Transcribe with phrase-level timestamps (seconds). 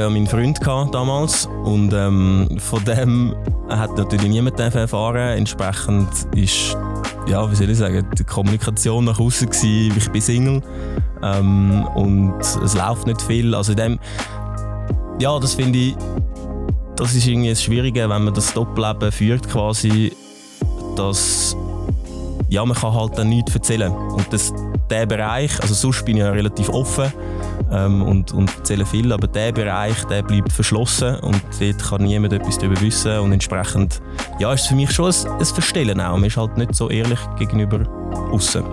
[0.00, 3.34] ja meinen Freund damals und ähm, von dem
[3.68, 5.38] hat natürlich niemand erfahren.
[5.38, 6.76] Entsprechend ist
[7.26, 10.62] ja, wie soll ich sagen, die Kommunikation nach außen gewesen, ich bin Single
[11.22, 13.54] ähm, und es läuft nicht viel.
[13.54, 13.98] Also dem,
[15.18, 15.96] ja, das finde ich,
[16.96, 20.12] das ist irgendwie das Schwierige, wenn man das Doppelleben führt quasi,
[20.96, 21.56] dass
[22.48, 23.92] ja, man kann halt dann nichts erzählen.
[23.92, 24.52] Und das,
[24.90, 27.12] der Bereich, also sonst bin ich ja relativ offen
[27.72, 32.32] ähm, und, und erzähle viel, aber der Bereich, der bleibt verschlossen und dort kann niemand
[32.32, 34.00] etwas darüber wissen und entsprechend,
[34.38, 36.16] ja, ist es für mich schon ein, ein Verstellen auch.
[36.16, 37.80] Man ist halt nicht so ehrlich gegenüber
[38.30, 38.64] außen.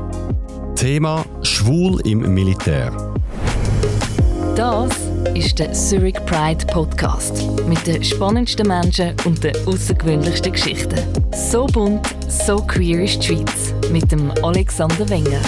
[0.75, 2.91] Thema Schwul im Militär.
[4.55, 4.89] Das
[5.35, 10.99] ist der Zurich Pride Podcast mit den spannendsten Menschen und den außergewöhnlichsten Geschichten.
[11.33, 15.39] So bunt, so queer ist die Schweiz mit dem Alexander Wenger.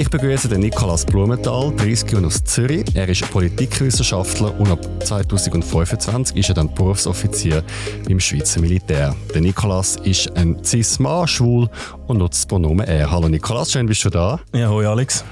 [0.00, 2.86] Ich begrüße den Nikolaus Blumenthal, 30 Jahre aus Zürich.
[2.94, 7.62] Er ist Politikwissenschaftler und ab 2025 ist er dann Berufsoffizier
[8.08, 9.14] im Schweizer Militär.
[9.34, 11.68] Der Nikolaus ist ein Cis-Mann, schwul
[12.06, 13.10] und nutzt das Pronomen er.
[13.10, 14.40] Hallo Nikolaus, schön bist du da.
[14.54, 15.22] Ja, hoi Alex.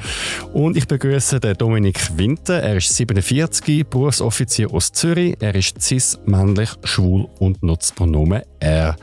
[0.53, 2.63] Und ich begrüße den Dominik Winter.
[2.63, 5.35] Er ist 47, Berufsoffizier aus Zürich.
[5.41, 8.97] Er ist cis, männlich, schwul und nutzt das Pronomen er.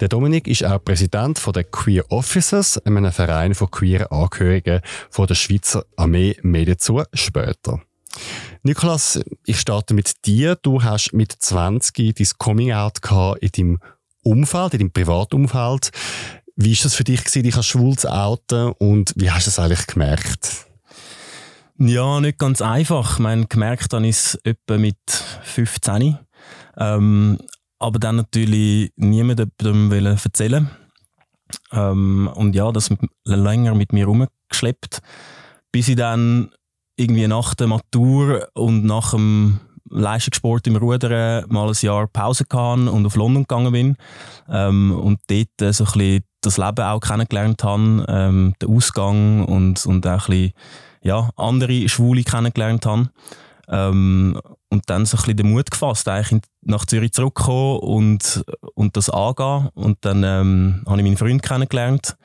[0.00, 4.80] Der Dominik ist auch Präsident von der Queer Officers, einem Verein von queeren Angehörigen
[5.10, 6.36] von der Schweizer Armee.
[6.42, 7.80] Mehr dazu später.
[8.62, 10.56] Nikolas, ich starte mit dir.
[10.56, 12.98] Du hast mit 20 dein Coming-out
[13.40, 13.78] in deinem
[14.22, 15.90] Umfeld, in deinem Privatumfeld.
[16.56, 19.58] Wie war das für dich, dich als schwul zu outen und wie hast du es
[19.58, 20.66] eigentlich gemerkt?
[21.78, 23.14] Ja, nicht ganz einfach.
[23.14, 24.98] Ich meine, gemerkt habe ich es etwa mit
[25.42, 26.18] 15.
[26.76, 27.38] Ähm,
[27.78, 29.50] aber dann natürlich niemandem
[29.90, 30.70] erzählen
[31.72, 32.90] ähm, Und ja, das
[33.24, 34.06] länger mit mir
[34.50, 35.00] rumgeschleppt,
[35.72, 36.50] bis ich dann
[36.96, 42.88] irgendwie nach der Matur und nach dem Leistungssport im Rudern mal ein Jahr Pause gehabt
[42.88, 43.96] und auf London gegangen bin
[44.48, 49.84] ähm, und dort so ein bisschen das Leben auch kennengelernt habe, ähm, den Ausgang und,
[49.86, 50.52] und auch ein bisschen,
[51.02, 53.10] ja, andere Schwule kennengelernt habe.
[53.68, 58.96] Ähm, und dann so ein bisschen den Mut gefasst, eigentlich nach Zürich zurückzukommen und, und
[58.96, 59.68] das angehen.
[59.74, 62.16] Und dann ähm, habe ich meinen Freund kennengelernt.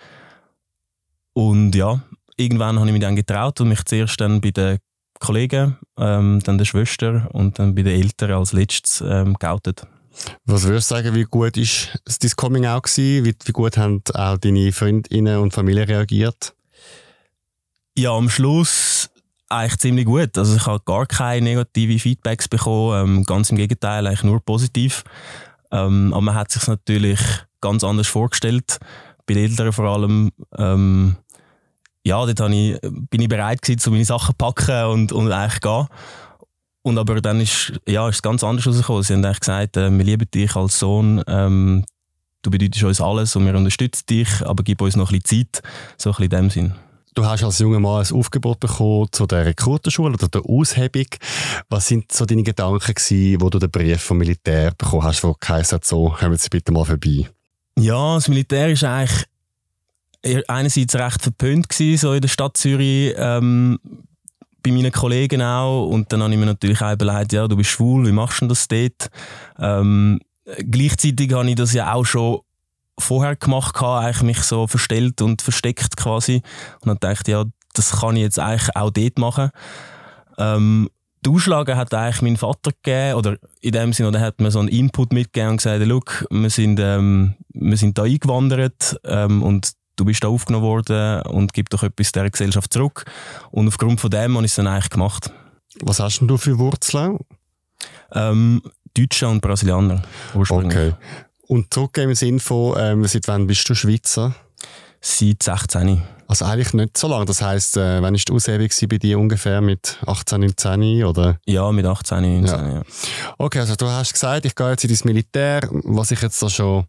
[1.33, 2.01] Und ja,
[2.37, 4.79] irgendwann habe ich mich dann getraut und mich zuerst dann bei den
[5.19, 9.87] Kollegen, ähm, dann der Schwester und dann bei den Eltern als letztes ähm, geoutet.
[10.45, 13.25] Was würdest du sagen, wie gut ist dein Coming Out gewesen?
[13.25, 16.53] Wie, wie gut haben auch deine Freundinnen und Familie reagiert?
[17.97, 19.09] Ja, am Schluss
[19.49, 20.37] eigentlich ziemlich gut.
[20.37, 25.03] Also ich habe gar keine negativen Feedbacks bekommen, ähm, ganz im Gegenteil, eigentlich nur positiv.
[25.71, 27.19] Ähm, aber man hat sich natürlich
[27.61, 28.79] ganz anders vorgestellt.
[29.25, 30.31] Bei den Eltern vor allem.
[30.57, 31.15] Ähm,
[32.05, 35.87] ja, dort ich, bin ich bereit gewesen, meine Sachen zu packen und, und eigentlich gehen.
[36.83, 39.01] Und aber dann ist, ja, ist es ganz anders rausgekommen.
[39.01, 41.83] Sie haben eigentlich gesagt, äh, wir lieben dich als Sohn, ähm,
[42.43, 45.63] du bedeutest uns alles und wir unterstützen dich, aber gib uns noch ein bisschen Zeit.
[45.97, 46.75] So ein bisschen in dem Sinn.
[47.15, 51.07] Du hast als junger Mann ein Aufgebot bekommen zu der Rekrutenschule oder der Aushebung.
[51.69, 55.33] Was sind so deine Gedanken gewesen, wo du den Brief vom Militär bekommen hast, wo
[55.33, 57.27] geheißen hat, so, kommen Sie bitte mal vorbei?
[57.79, 59.25] Ja, das Militär ist eigentlich
[60.47, 63.13] einerseits recht verpönt so in der Stadt Zürich.
[63.17, 63.79] Ähm,
[64.65, 65.87] bei meinen Kollegen auch.
[65.87, 68.47] Und dann habe ich mir natürlich auch überlegt, ja, du bist schwul, wie machst du
[68.47, 69.09] das dort?
[69.59, 70.19] Ähm,
[70.69, 72.39] gleichzeitig habe ich das ja auch schon
[72.97, 76.41] vorher gemacht, eigentlich mich so verstellt und versteckt quasi.
[76.81, 77.43] Und dann dachte ja,
[77.73, 79.51] das kann ich jetzt eigentlich auch dort machen.
[80.37, 80.89] Ähm,
[81.25, 84.59] die Ausschläge hat eigentlich mein Vater gegeben, oder in dem Sinne, oder hat mir so
[84.59, 90.05] einen Input mitgegeben und gesagt, wir sind, ähm, wir sind da eingewandert ähm, und du
[90.05, 93.05] bist da aufgenommen worden und gib doch etwas der Gesellschaft zurück.
[93.51, 95.31] Und aufgrund von dem habe ich es dann eigentlich gemacht.
[95.81, 97.19] Was hast denn du für Wurzeln?
[98.13, 98.61] Ähm,
[98.93, 100.01] Deutsche und Brasilianer
[100.33, 100.93] ursprünglich.
[100.93, 100.93] Okay.
[101.47, 104.33] Und zurück im Sinne von, ähm, seit wann bist du Schweizer?
[105.01, 106.01] Seit 16.
[106.27, 107.25] Also eigentlich nicht so lange.
[107.25, 109.61] Das heisst, äh, wann war die Aushebung bei dir ungefähr?
[109.61, 111.37] Mit 18, 19 oder?
[111.45, 112.73] Ja, mit 18, 19, ja.
[112.77, 112.81] ja.
[113.37, 115.67] Okay, also du hast gesagt, ich gehe jetzt ins Militär.
[115.71, 116.85] Was ich jetzt da schon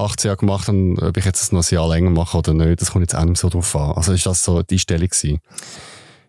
[0.00, 2.92] 18 Jahre gemacht habe, ob ich jetzt noch ein Jahr länger mache oder nicht, das
[2.92, 3.92] kommt jetzt auch nicht so drauf an.
[3.92, 5.40] Also ist das so die Stellung gewesen?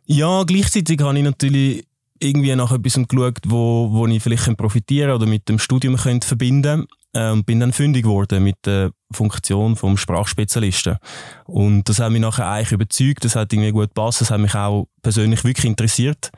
[0.05, 1.85] Ja, gleichzeitig habe ich natürlich
[2.19, 6.85] irgendwie nach etwas geschaut, wo, wo ich vielleicht profitieren oder mit dem Studium könnte verbinden
[7.13, 10.97] äh, und bin dann fündig geworden mit der Funktion vom Sprachspezialisten.
[11.45, 14.53] Und das hat mich nachher eigentlich überzeugt, das hat irgendwie gut gepasst, das hat mich
[14.53, 16.29] auch persönlich wirklich interessiert.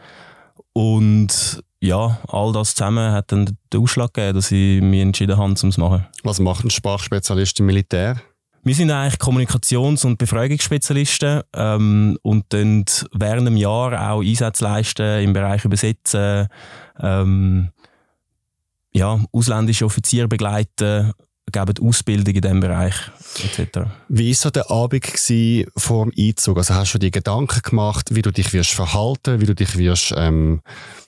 [0.72, 5.48] Und ja, all das zusammen hat dann den Ausschlag gegeben, dass ich mich entschieden habe,
[5.48, 6.06] um es zu machen.
[6.24, 8.22] Was macht ein Sprachspezialist im Militär?
[8.64, 15.22] Wir sind eigentlich Kommunikations- und Befragungsspezialisten ähm, und dann während dem Jahr auch Einsätze leisten
[15.24, 16.48] im Bereich Übersetzen,
[17.02, 17.72] ähm,
[18.94, 21.12] ja, ausländische Offiziere begleiten,
[21.52, 22.96] geben Ausbildung in diesem Bereich
[23.44, 23.90] etc.
[24.08, 25.06] Wie war so der Abend
[25.76, 26.58] vor dem Einzug?
[26.58, 30.14] Also hast du dir Gedanken gemacht, wie du dich wirst verhalten, wie du dich wirst
[30.16, 30.62] ähm,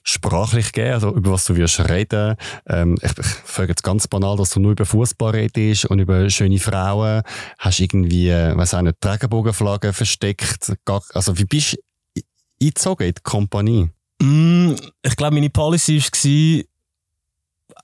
[0.05, 2.35] sprachlich geben, also über was du wirst reden?
[2.67, 6.29] Ähm, ich, ich frage jetzt ganz banal, dass du nur über Fußball redest und über
[6.29, 7.23] schöne Frauen.
[7.57, 10.71] Hast du irgendwie, äh, weiß auch nicht, Regenbogenflaggen versteckt?
[11.13, 11.77] Also wie bist
[12.15, 12.21] du
[12.61, 13.89] eingezogen in die Kompanie?
[14.21, 16.65] Mm, ich glaube, meine Policy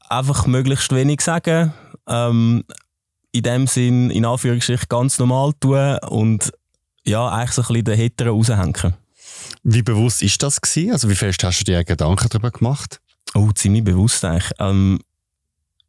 [0.10, 1.74] war, einfach möglichst wenig sagen.
[2.08, 2.64] Ähm,
[3.32, 6.52] in dem Sinn, in Anführungsstrichen, ganz normal tun und
[7.04, 8.94] ja, eigentlich so ein bisschen den Hitteren raushängen.
[9.64, 10.92] Wie bewusst ist das gewesen?
[10.92, 13.00] Also wie fest hast du dir Gedanken darüber gemacht?
[13.34, 14.52] Oh, ziemlich bewusst eigentlich.
[14.60, 15.00] Ähm,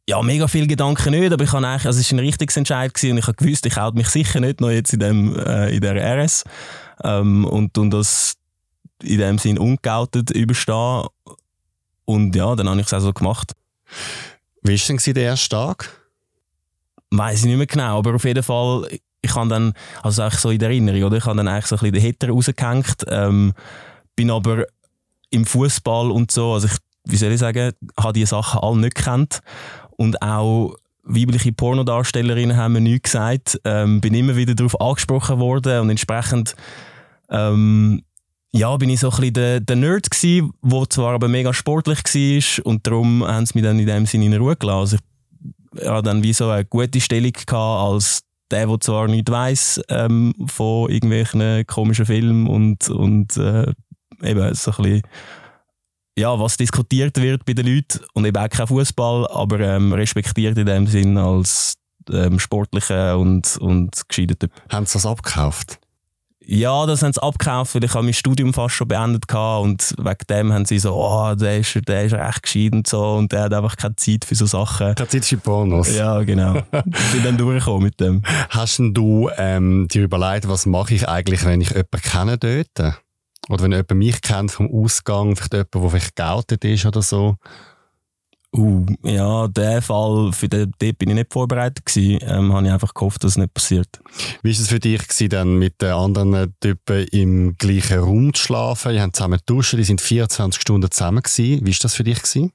[0.07, 2.93] ja, mega viele Gedanken nicht, aber ich habe eigentlich, also es war ein richtiges Entscheid
[2.93, 5.73] gewesen und ich habe gewusst, ich halte mich sicher nicht noch jetzt in, dem, äh,
[5.73, 6.43] in der RS
[7.03, 8.35] ähm, und, und das
[9.01, 11.07] in dem Sinn ungeoutet überstehen.
[12.05, 13.53] Und ja, dann habe ich es auch so gemacht.
[14.61, 15.89] Wie war denn der erste Tag?
[17.11, 18.87] Weiß ich nicht mehr genau, aber auf jeden Fall,
[19.23, 19.73] ich habe dann,
[20.03, 21.17] also eigentlich so in der Erinnerung, oder?
[21.17, 23.53] Ich habe dann eigentlich so ein bisschen den Hitter rausgehängt, ähm,
[24.15, 24.65] bin aber
[25.31, 28.95] im Fußball und so, also ich, wie soll ich sagen, habe diese Sachen alle nicht
[28.95, 29.39] gekannt
[29.91, 35.81] und auch weibliche Pornodarstellerinnen haben mir nichts gesagt, ähm, bin immer wieder darauf angesprochen worden
[35.81, 36.55] und entsprechend
[37.29, 38.03] ähm,
[38.51, 42.03] ja, bin ich so ein bisschen der, der Nerd gewesen, der zwar aber mega sportlich
[42.03, 44.79] war und darum haben sie mich dann in dem Sinne in Ruhe gelassen.
[44.79, 44.97] Also
[45.75, 48.21] ich hatte dann wie so eine gute Stellung als
[48.53, 53.71] der, der zwar nicht weiss ähm, von irgendwelchen komischen Filmen und, und äh,
[54.21, 55.01] eben so ein bisschen
[56.17, 60.57] ja, was diskutiert wird bei den Leuten und eben auch kein Fußball, aber ähm, respektiert
[60.57, 61.75] in dem Sinn als
[62.11, 64.51] ähm, sportlicher und, und gescheiter Typ.
[64.69, 65.79] Haben sie das abgekauft?
[66.45, 70.27] Ja, das haben sie abgekauft, weil ich mein Studium fast schon beendet hatte und wegen
[70.29, 73.43] dem haben sie so, oh, der ist, der ist recht gescheit und so und der
[73.43, 74.95] hat einfach keine Zeit für so Sachen.
[74.95, 75.95] Keine Zeit für Pornos.
[75.95, 76.53] Ja, genau.
[76.71, 78.23] bin dann durchgekommen mit dem.
[78.49, 82.97] Hast du ähm, dir überlegt, was mache ich eigentlich, wenn ich jemanden kenne dort?
[83.49, 87.37] Oder wenn jemand mich kennt vom Ausgang, vielleicht jemand, der vielleicht geoutet ist oder so?
[88.55, 92.19] Uh, ja, der Fall, für den, dort bin ich nicht vorbereitet gewesen.
[92.21, 93.87] Ähm, habe ich einfach gehofft, dass es nicht passiert.
[94.43, 98.43] Wie war es für dich gewesen, dann mit den anderen Typen im gleichen Raum zu
[98.43, 98.93] schlafen?
[98.93, 101.65] Die haben zusammen duschen, die sind 24 Stunden zusammen gewesen.
[101.65, 102.51] Wie war das für dich gewesen?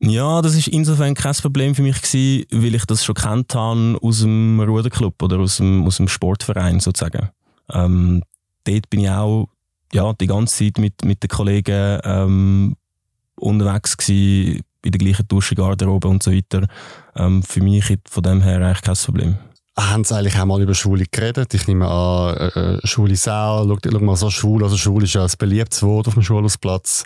[0.00, 3.98] Ja, das ist insofern kein Problem für mich gewesen, weil ich das schon kennt habe
[4.00, 7.28] aus dem Ruderclub oder aus dem, aus dem Sportverein sozusagen.
[7.70, 8.22] Ähm,
[8.64, 9.48] dort bin ich auch
[9.92, 12.76] ja, die ganze Zeit mit, mit den Kollegen ähm,
[13.36, 16.66] unterwegs gewesen, in der gleichen Duschengarderobe und so weiter.
[17.16, 19.38] Ähm, für mich von dem her eigentlich kein Problem.
[19.76, 21.52] Haben Sie eigentlich auch mal über Schwule geredet?
[21.52, 25.14] Ich nehme an, äh, äh schwule Sau, schau, schau mal so schwul, also schwul ist
[25.14, 27.04] ja ein beliebtes Wort auf dem Schulhausplatz.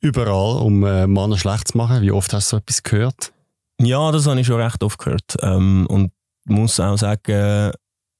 [0.00, 2.02] Überall, um äh, Männer schlecht zu machen.
[2.02, 3.32] Wie oft hast du so etwas gehört?
[3.80, 5.36] Ja, das habe ich schon recht oft gehört.
[5.42, 6.12] Ähm, und
[6.44, 7.72] muss auch sagen,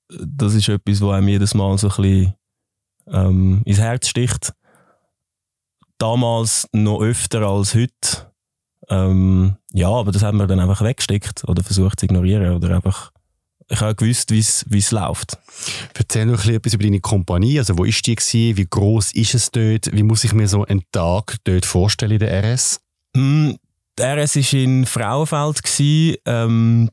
[0.08, 2.34] das ist etwas, was einem jedes Mal so ein bisschen
[3.08, 4.52] ähm, ins Herz sticht.
[5.98, 8.32] Damals noch öfter als heute.
[8.88, 13.10] Ähm, ja, aber das haben wir dann einfach weggesteckt oder versucht zu ignorieren oder einfach
[13.68, 14.38] ich habe gewusst, wie
[14.78, 15.38] es läuft.
[15.94, 17.58] Erzähl noch etwas über deine Kompanie.
[17.58, 18.56] Also, wo ist die gewesen?
[18.56, 19.92] Wie groß ist es dort?
[19.92, 22.80] Wie muss ich mir so einen Tag dort vorstellen in der RS?
[23.14, 23.52] Mm,
[23.98, 25.60] die RS war in Frauenfeld.
[26.24, 26.90] Ähm,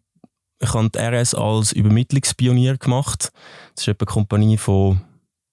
[0.59, 3.31] ich habe die RS als Übermittlungspionier gemacht.
[3.75, 5.01] Das ist eine Kompanie von,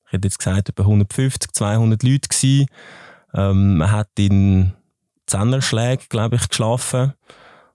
[0.06, 2.66] ich hätte jetzt gesagt, etwa 150, 200 Leuten.
[3.34, 4.72] Ähm, man hat in
[5.30, 7.14] Zehnerschläge, glaube ich, geschlafen.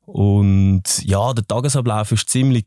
[0.05, 2.65] Und ja, der Tagesablauf ist ziemlich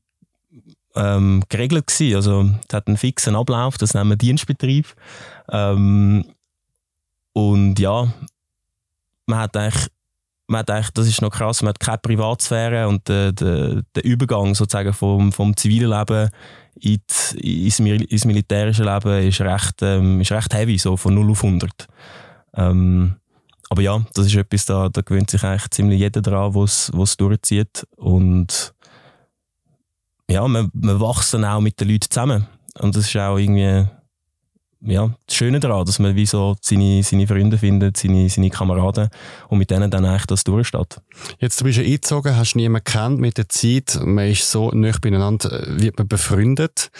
[0.97, 2.16] ähm, geregelt gewesen.
[2.16, 4.87] Also, es hat einen fixen Ablauf, das nennen wir Dienstbetrieb.
[5.50, 6.25] Ähm,
[7.33, 8.12] und ja,
[9.26, 9.88] man hat eigentlich
[10.49, 14.04] man hat eigentlich, das ist noch krass, man hat keine Privatsphäre und der, der, der
[14.04, 16.30] Übergang sozusagen vom, vom zivilen Leben
[16.80, 21.45] ins, ins, ins militärische Leben ist recht, ähm, ist recht heavy, so von 0 auf
[21.45, 21.87] 100.
[22.54, 23.16] Ähm,
[23.69, 27.17] aber ja, das ist etwas, da, da gewöhnt sich eigentlich ziemlich jeder dran, was es
[27.17, 27.87] durchzieht.
[27.97, 28.75] Und
[30.31, 32.47] ja, man, wächst dann auch mit den Leuten zusammen.
[32.79, 33.87] Und das ist auch irgendwie
[34.80, 39.08] ja, das Schöne daran, dass man wie so seine, seine Freunde findet, seine, seine Kameraden
[39.49, 41.00] und mit denen dann eigentlich das durchsteht.
[41.40, 44.92] Jetzt, du bist ja eingezogen, hast niemanden kennt mit der Zeit, man ist so nah
[45.00, 46.90] beieinander, äh, wird man befreundet.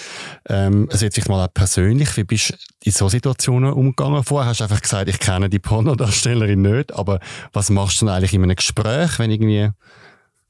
[0.49, 2.55] Ähm, also jetzt sich mal auch persönlich, wie bist du
[2.85, 4.25] in so Situationen umgegangen?
[4.25, 7.21] Vorher hast du einfach gesagt, ich kenne die Pornodarstellerin nicht, aber
[7.53, 9.71] was machst du denn eigentlich in einem Gespräch, wenn irgendwie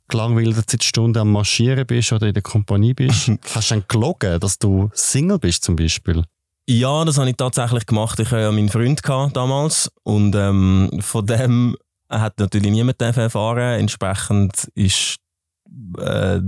[0.09, 3.31] gelangweilt Stunde am Marschieren bist oder in der Kompanie bist?
[3.55, 6.25] Hast du dann gelogen, dass du Single bist zum Beispiel?
[6.71, 8.21] Ja, das habe ich tatsächlich gemacht.
[8.21, 11.77] Ich hatte ja meinen Freund damals und ähm, von dem
[12.11, 13.81] hat natürlich niemand erfahren.
[13.81, 15.17] Entsprechend ist
[15.99, 16.41] äh,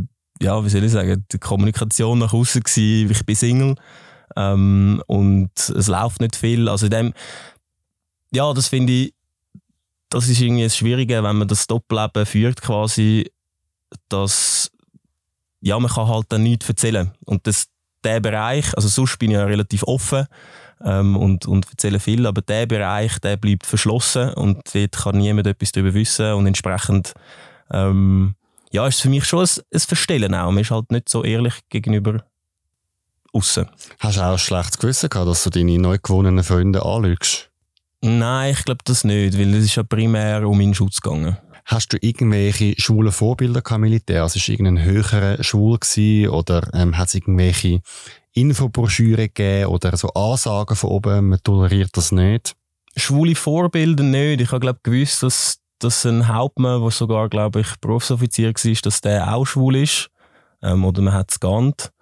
[0.43, 3.75] ja, wie soll ich sagen, die Kommunikation nach außen gewesen, ich bin Single
[4.37, 6.69] ähm, und es läuft nicht viel.
[6.69, 7.15] Also in dem,
[8.33, 9.15] ja, das finde ich,
[10.09, 13.31] das ist irgendwie das Schwierige, wenn man das Doppelleben führt quasi,
[14.09, 14.71] dass
[15.61, 17.11] ja, man kann halt dann nichts erzählen.
[17.27, 17.67] Und das,
[18.05, 20.27] der Bereich, also sonst bin ich ja relativ offen
[20.85, 25.47] ähm, und, und erzähle viel, aber der Bereich, der bleibt verschlossen und dort kann niemand
[25.47, 27.15] etwas darüber wissen und entsprechend
[27.71, 28.35] ähm,
[28.73, 30.51] ja, ist für mich schon ein, ein Verstellen auch.
[30.51, 32.25] Man ist halt nicht so ehrlich gegenüber
[33.33, 33.69] außen.
[33.99, 37.51] Hast du auch ein schlechtes Gewissen gehabt, dass du deine neu gewonnenen Freunde anlügst?
[38.03, 41.37] Nein, ich glaube das nicht, weil es ist ja primär um meinen Schutz gegangen.
[41.71, 44.25] Hast du irgendwelche schwulen Vorbilder gehabt, Militär?
[44.25, 47.81] Also ist irgendein höherer schwul gewesen, oder ähm, hat es irgendwelche
[48.33, 52.57] Infobroschüren gegeben oder so Ansagen von oben, man toleriert das nicht?
[52.97, 54.41] Schwule Vorbilder nicht.
[54.41, 59.01] Ich habe glaube gewusst, dass dass ein Hauptmann, der sogar, glaube ich, Berufsoffizier war, dass
[59.01, 60.11] der auch schwul ist.
[60.63, 61.93] Ähm, oder man hat es geahnt.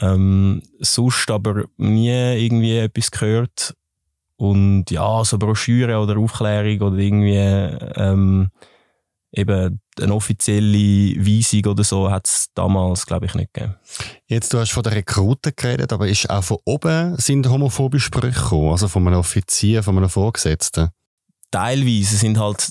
[0.00, 3.74] Ähm, sonst aber nie irgendwie etwas gehört.
[4.36, 8.50] Und ja, so Broschüren oder Aufklärung oder irgendwie ähm,
[9.32, 13.76] eben eine offizielle Weisung oder so hat es damals, glaube ich, nicht gegeben.
[14.26, 18.40] Jetzt, du hast von den Rekruten geredet, aber ist auch von oben sind homophobe Sprüche
[18.40, 20.90] gekommen, also von einem Offizier, von einem Vorgesetzten?
[21.50, 22.70] teilweise sind halt,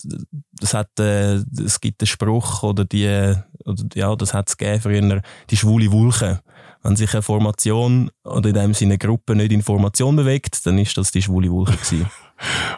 [0.59, 3.33] das hat, äh, es gibt einen Spruch oder die,
[3.65, 6.41] oder, ja, das hat es gegeben früher, die schwule Wulche.
[6.83, 10.77] Wenn sich eine Formation oder in dem Sinne eine Gruppe nicht in Formation bewegt, dann
[10.77, 12.09] ist das die schwule Wulche gewesen.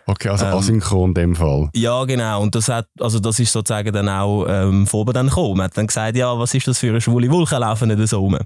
[0.06, 1.70] okay, also ähm, asynchron in dem Fall.
[1.74, 2.42] Ja, genau.
[2.42, 5.58] Und das hat, also das ist sozusagen dann auch ähm, oben dann gekommen.
[5.58, 8.20] Man hat dann gesagt, ja, was ist das für eine schwule Wulche, laufen nicht so
[8.20, 8.38] rum.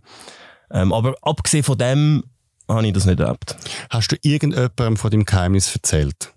[0.71, 2.23] Ähm, aber abgesehen von dem
[2.67, 3.55] habe ich das nicht erlebt.
[3.89, 6.33] Hast du irgendjemandem von deinem Geheimnis erzählt?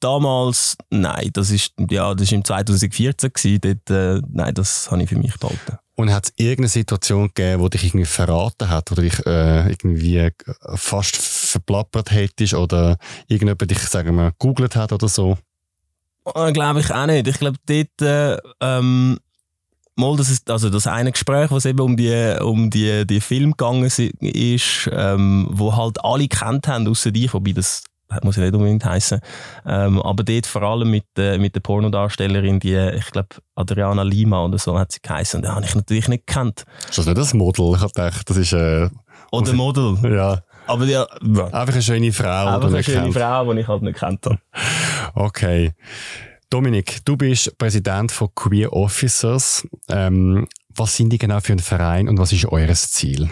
[0.00, 5.02] damals, nein, das ist, ja, das ist im 2014 gewesen, dort, äh, nein, das habe
[5.02, 5.78] ich für mich behalten.
[5.94, 10.30] Und hat es irgendeine Situation gegeben, die dich irgendwie verraten hat oder dich äh, irgendwie
[10.74, 11.16] fast
[11.52, 12.96] verplappert hättest oder
[13.28, 15.38] irgendjemand dich, sagen wir, googelt hat oder so?
[16.34, 17.26] Äh, glaube ich auch nicht.
[17.26, 19.18] Ich glaube, dort, äh, ähm,
[19.96, 23.52] mal, das ist, also das eine Gespräch, was eben um die, um die, die Film
[23.52, 27.84] gegangen ist, ähm, wo halt alle kennt haben, außer dich, wobei das
[28.22, 29.20] muss ja nicht unbedingt heißen.
[29.66, 34.44] Ähm, aber dort vor allem mit, äh, mit der Pornodarstellerin, die, ich glaube, Adriana Lima
[34.44, 35.42] oder so hat sie geheißen.
[35.42, 36.64] Den habe ich natürlich nicht gekannt.
[36.88, 37.72] Ist das nicht das Model?
[37.74, 38.52] Ich habe gedacht, das ist.
[38.52, 38.90] Äh,
[39.30, 39.96] oder Model.
[40.02, 40.42] Ja.
[40.70, 41.04] Aber ja.
[41.04, 42.46] Einfach eine schöne Frau.
[42.46, 43.14] Einfach eine schöne kennt.
[43.14, 44.38] Frau, die ich halt nicht kennt habe.
[45.14, 45.72] Okay.
[46.48, 49.66] Dominik, du bist Präsident von Queer Officers.
[49.88, 53.30] Ähm, was sind die genau für ein Verein und was ist eures Ziel?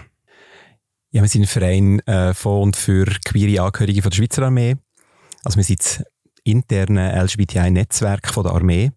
[1.11, 4.76] Ja, wir sind ein Verein äh, von und für queere Angehörige von der Schweizer Armee.
[5.45, 6.02] Also wir sind das
[6.42, 8.90] interne LGBTI-Netzwerk von der Armee.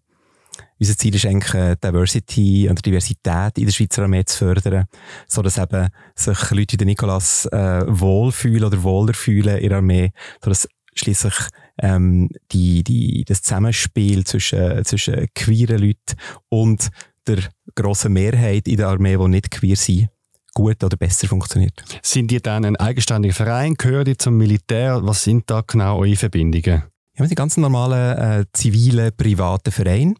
[0.82, 4.86] Unser Ziel ist eigentlich, äh, Diversity und Diversität in der Schweizer Armee zu fördern,
[5.28, 5.86] so dass eben
[6.16, 10.10] sich Leute wie der Nikolas äh, wohlfühlen oder wohler fühlen in der Armee,
[10.42, 11.34] so dass schließlich
[11.80, 16.16] ähm, die, die, das Zusammenspiel zwischen, zwischen queeren Leuten
[16.48, 16.88] und
[17.28, 17.38] der
[17.76, 20.08] grossen Mehrheit in der Armee, die nicht queer sind,
[20.52, 21.80] gut oder besser funktioniert.
[22.02, 23.74] Sind die dann ein eigenständiger Verein?
[23.74, 24.98] Gehören die zum Militär?
[25.04, 26.82] Was sind da genau eure Verbindungen?
[27.14, 30.14] Ja, wir sind ganz normale äh, zivile, private Verein.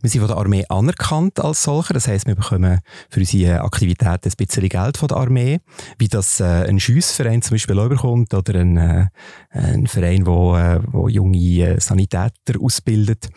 [0.00, 1.94] Wir sind von der Armee anerkannt als solcher.
[1.94, 2.80] Das heisst, wir bekommen
[3.10, 5.60] für unsere Aktivitäten ein bisschen Geld von der Armee.
[5.98, 9.06] Wie das äh, ein Schiessverein zum Beispiel auch bekommt oder ein, äh,
[9.50, 13.28] ein Verein, wo, äh, wo junge äh, Sanitäter ausbildet.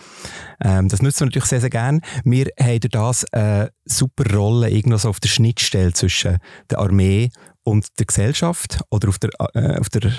[0.63, 1.99] Ähm, das nutzen wir natürlich sehr, sehr gerne.
[2.23, 6.39] Wir haben durch das eine super Rolle irgendwo so auf der Schnittstelle zwischen
[6.71, 7.29] der Armee
[7.65, 10.11] und der Gesellschaft oder auf der, äh, auf der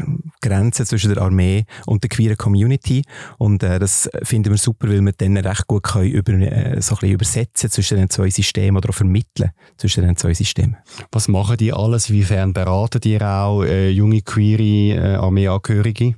[0.42, 3.02] Grenze zwischen der Armee und der queeren Community.
[3.38, 6.94] Und äh, das finden wir super, weil wir dann recht gut können über, äh, so
[6.94, 10.76] ein bisschen übersetzen zwischen den zwei Systemen oder auch vermitteln zwischen den zwei Systemen.
[11.12, 12.10] Was machen die alles?
[12.10, 16.16] Wiefern beraten die auch äh, junge queere äh, Armeeangehörige?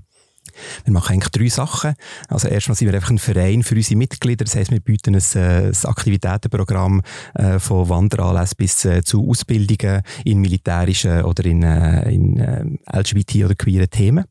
[0.84, 1.94] Wir machen eigentlich drei Sachen.
[2.28, 4.44] Also erstmal sind wir einfach ein Verein für unsere Mitglieder.
[4.44, 7.02] Das heißt, wir bieten ein, äh, ein Aktivitätenprogramm
[7.34, 13.90] äh, von Wanderanlässen bis äh, zu Ausbildungen in militärischen oder in, in LGBT- oder queeren
[13.90, 14.24] Themen.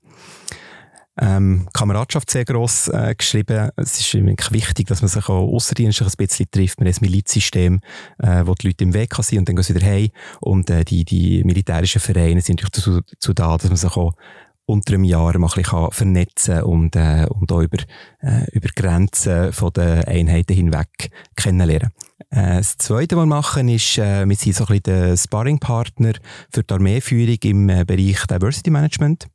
[1.19, 3.71] Ähm, Kameradschaft sehr gross äh, geschrieben.
[3.75, 6.79] Es ist wichtig, dass man sich auch außerdienstlich ein bisschen trifft.
[6.79, 7.79] Man hat ein Milizsystem,
[8.19, 10.09] äh, wo die Leute im Weg sind und dann gehen sie wieder heim.
[10.41, 14.13] Und äh, die, die militärischen Vereine sind natürlich dazu, dazu da, dass man sich auch
[14.67, 17.77] unter einem Jahr mal ein bisschen vernetzen und, äh, und auch über,
[18.19, 21.91] äh, über Grenzen von den Einheiten hinweg kennenlernen.
[22.29, 26.13] Äh, das Zweite, was wir machen, ist, äh, wir sind so ein bisschen der Sparringpartner
[26.51, 29.27] für die Armeeführung im äh, Bereich Diversity Management.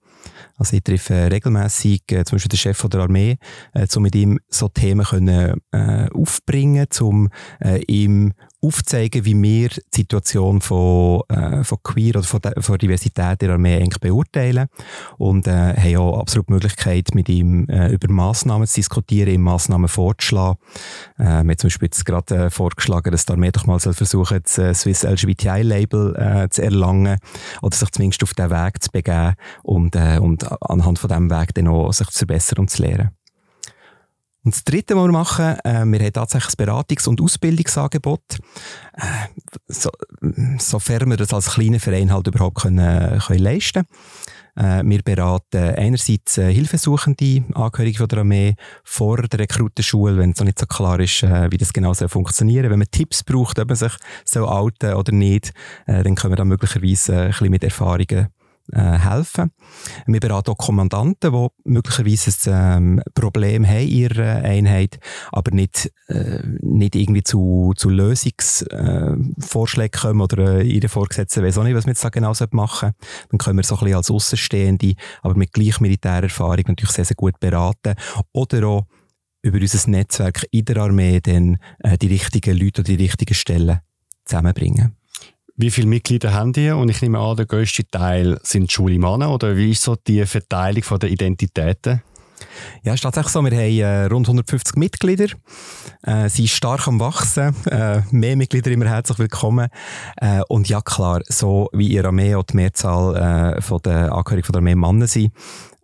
[0.56, 3.38] Also ich treffe regelmäßig äh, zum Beispiel den Chef der Armee,
[3.72, 9.68] äh, um mit ihm so Themen können, äh, aufbringen, um äh, ihm aufzeigen, wie wir
[9.68, 14.68] die Situation von, äh, von Queer oder von, von Diversität in der Armee eigentlich beurteilen
[15.18, 19.42] und äh, haben auch absolut die Möglichkeit, mit ihm äh, über Massnahmen zu diskutieren, ihm
[19.42, 20.58] Massnahmen vorzuschlagen.
[21.18, 23.94] Äh, wir haben zum Beispiel jetzt gerade äh, vorgeschlagen, dass die Armee doch mal soll
[23.94, 27.18] versuchen das äh, Swiss LGBTI-Label äh, zu erlangen
[27.62, 31.54] oder sich zumindest auf diesen Weg zu begeben und, äh, und anhand von diesem Weg
[31.54, 33.10] dann auch sich zu verbessern und zu lernen.
[34.44, 38.38] Und das Dritte, was wir machen, äh, wir haben tatsächlich ein Beratungs- und Ausbildungsangebot.
[38.94, 39.28] Äh,
[39.68, 39.90] so,
[40.58, 43.84] sofern wir das als kleiner Verein halt überhaupt können, können leisten
[44.56, 50.38] äh, Wir beraten einerseits äh, Hilfesuchende, Angehörige von der Armee, vor der Rekrutenschule, wenn es
[50.38, 53.58] noch nicht so klar ist, äh, wie das genau soll funktionieren Wenn man Tipps braucht,
[53.58, 53.92] ob man sich
[54.24, 55.52] so outen oder nicht,
[55.86, 58.28] äh, dann können wir da möglicherweise äh, ein bisschen mit Erfahrungen
[58.72, 59.52] äh, helfen.
[60.06, 64.98] Wir beraten auch Kommandanten, die möglicherweise ein ähm, Problem haben in ihrer Einheit,
[65.30, 71.64] aber nicht, äh, nicht irgendwie zu, zu Lösungsvorschlägen kommen oder äh, ihre Vorgesetzten weiß auch
[71.64, 72.92] nicht, was wir jetzt da genau machen
[73.30, 77.16] Dann können wir so ein bisschen als Außenstehende, aber mit gleich Militärerfahrung natürlich sehr, sehr
[77.16, 77.94] gut beraten.
[78.32, 78.86] Oder auch
[79.42, 83.80] über unser Netzwerk in der Armee dann äh, die richtigen Leute oder die richtigen Stellen
[84.24, 84.96] zusammenbringen.
[85.62, 86.70] Wie viele Mitglieder haben die?
[86.70, 89.32] Und ich nehme an, der grösste Teil sind schwule Männer.
[89.32, 92.02] Oder wie ist so die Verteilung der Identitäten?
[92.82, 93.44] Ja, es ist tatsächlich so.
[93.44, 95.26] Wir haben äh, rund 150 Mitglieder.
[96.02, 97.54] Äh, sie sind stark am Wachsen.
[97.66, 99.68] Äh, mehr Mitglieder immer herzlich willkommen.
[100.48, 105.06] Und ja, klar, so wie in Armee auch die Mehrzahl der Angehörigen der Armee Männer
[105.06, 105.32] sind,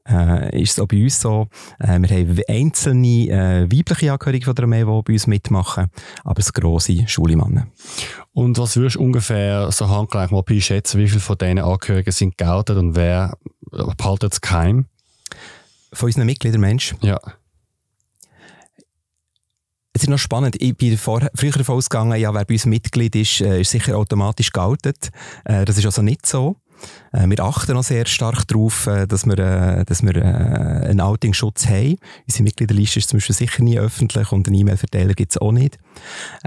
[0.09, 1.49] äh, ist es auch bei uns so.
[1.79, 5.87] Äh, wir haben einzelne äh, weibliche Angehörige von der Armee, die bei uns mitmachen,
[6.25, 7.69] aber es grosse Männer.
[8.33, 12.39] Und was würdest du ungefähr so handgleich mal schätzen, wie viele von diesen Angehörigen sind
[12.39, 13.37] geoutet und wer
[13.97, 14.87] behaltet es geheim?
[15.93, 16.95] Von unseren Mitgliedern, Mensch?
[17.01, 17.19] Ja.
[19.93, 20.57] Es ist noch spannend.
[20.61, 23.97] Ich bin vor, früher davon ausgegangen, ja, wer bei uns Mitglied ist, äh, ist sicher
[23.97, 25.11] automatisch geoutet.
[25.45, 26.57] Äh, das ist also nicht so.
[27.13, 31.67] Äh, wir achten auch sehr stark darauf, äh, dass wir, äh, dass wir einen Outing-Schutz
[31.67, 31.97] haben.
[32.27, 35.79] Unsere Mitgliederliste ist zum Beispiel sicher nie öffentlich und einen E-Mail-Verteiler gibt es auch nicht.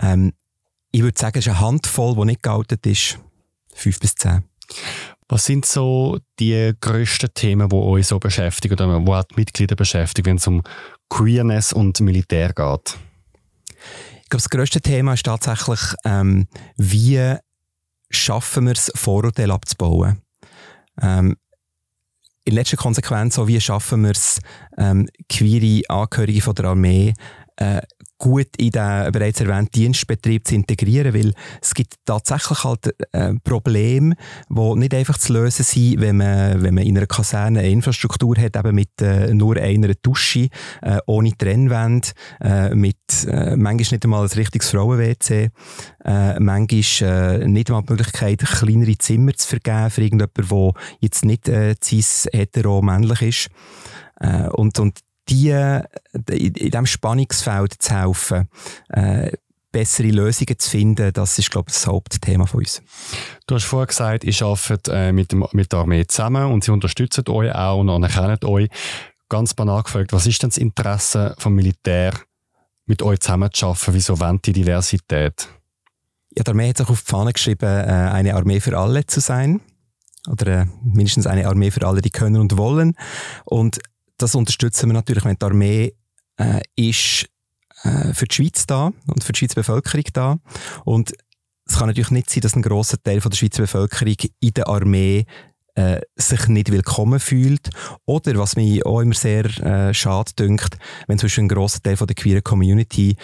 [0.01, 0.33] Ähm,
[0.91, 3.17] ich würde sagen, es ist eine Handvoll, die nicht geoutet ist.
[3.73, 4.43] Fünf bis zehn.
[5.29, 9.77] Was sind so die grössten Themen, die euch so beschäftigen oder die auch die Mitglieder
[9.77, 10.61] beschäftigen, wenn es um
[11.09, 12.97] Queerness und Militär geht?
[14.23, 17.37] Ich glaube, das grösste Thema ist tatsächlich, ähm, wie
[18.11, 20.21] schaffen wir es, Vorurteile abzubauen.
[21.01, 21.37] Ähm,
[22.43, 24.39] in letzter Konsequenz, so wie schaffen wir es,
[24.77, 27.13] ähm, queere Angehörige von der Armee
[27.57, 27.81] äh,
[28.21, 34.15] gut in den bereits erwähnten Dienstbetrieb zu integrieren, weil es gibt tatsächlich halt äh, Probleme,
[34.47, 38.37] die nicht einfach zu lösen sind, wenn man, wenn man in einer Kaserne eine Infrastruktur
[38.37, 40.49] hat, eben mit äh, nur einer Dusche,
[40.83, 42.09] äh, ohne Trennwände,
[42.41, 45.49] äh, mit äh, manchmal nicht einmal ein richtiges Frauen-WC,
[46.05, 51.49] äh, manchmal nicht einmal die Möglichkeit, kleinere Zimmer zu vergeben für irgendjemanden, der jetzt nicht
[51.49, 53.49] äh, cis-hetero-männlich ist.
[54.53, 54.99] Und, und
[55.31, 55.49] die,
[56.29, 58.49] in diesem Spannungsfeld zu helfen,
[58.89, 59.31] äh,
[59.71, 62.81] bessere Lösungen zu finden, das ist, glaube ich, das Hauptthema von uns.
[63.47, 66.71] Du hast vorher gesagt, ihr arbeitet äh, mit, dem, mit der Armee zusammen und sie
[66.71, 68.69] unterstützen euch auch und anerkennen euch.
[69.29, 72.13] Ganz banal gefragt, was ist denn das Interesse vom Militär,
[72.85, 73.93] mit euch zusammenzuarbeiten?
[73.93, 75.47] Wieso wollen die Diversität?
[76.35, 79.21] Ja, die Armee hat sich auf die Fahne geschrieben, äh, eine Armee für alle zu
[79.21, 79.61] sein.
[80.29, 82.95] Oder äh, mindestens eine Armee für alle, die können und wollen.
[83.45, 83.79] Und
[84.21, 85.93] das unterstützen wir natürlich, wenn die Armee
[86.37, 87.27] äh, ist
[87.83, 90.37] äh, für die Schweiz da und für die Schweizer Bevölkerung da.
[90.85, 91.13] Und
[91.65, 94.67] es kann natürlich nicht sein, dass ein grosser Teil von der Schweizer Bevölkerung in der
[94.67, 95.25] Armee
[95.75, 97.69] äh, sich nicht willkommen fühlt.
[98.05, 101.97] Oder, was mich auch immer sehr äh, schade dünkt, wenn zum Beispiel ein grosser Teil
[101.97, 103.15] von der queeren Community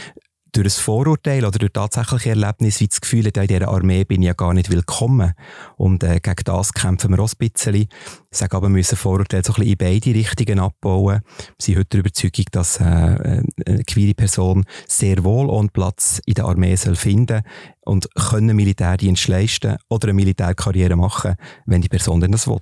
[0.52, 4.22] durch ein Vorurteil oder durch tatsächliche Erlebnisse wie das Gefühl hat, in dieser Armee bin
[4.22, 5.34] ich ja gar nicht willkommen.
[5.76, 7.76] Und äh, gegen das kämpfen wir auch ein bisschen.
[7.76, 7.88] Ich
[8.32, 11.22] sage aber, wir müssen Vorurteile so ein bisschen in beide Richtungen abbauen.
[11.38, 16.34] Wir sind heute der Überzeugung, dass äh, eine queere Person sehr wohl einen Platz in
[16.34, 17.42] der Armee soll finden
[17.86, 22.60] und können Militärdienst leisten oder eine Militärkarriere machen, wenn die Person denn das will.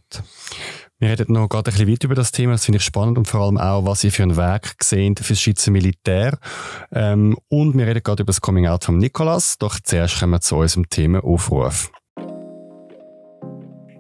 [0.98, 3.28] Wir reden noch gerade ein bisschen weit über das Thema, das finde ich spannend und
[3.28, 6.38] vor allem auch, was ihr für einen Weg seht für das Schweizer Militär.
[6.90, 10.56] Ähm, und wir reden gerade über das Coming-out von Nikolas, doch zuerst kommen wir zu
[10.56, 11.92] unserem Thema Aufruf.